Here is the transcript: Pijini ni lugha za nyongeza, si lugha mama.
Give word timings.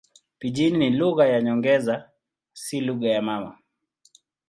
Pijini 0.39 0.77
ni 0.77 0.89
lugha 0.89 1.27
za 1.31 1.41
nyongeza, 1.41 2.09
si 2.53 2.81
lugha 2.81 3.21
mama. 3.21 3.57